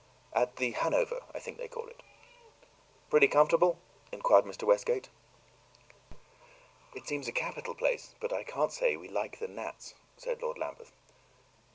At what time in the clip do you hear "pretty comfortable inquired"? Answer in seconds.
3.11-4.45